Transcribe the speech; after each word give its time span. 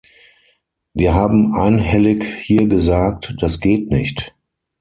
Wir 0.95 1.13
haben 1.13 1.53
einhellig 1.55 2.23
hier 2.25 2.65
gesagt, 2.65 3.35
das 3.39 3.59
geht 3.59 3.91
nicht. 3.91 4.33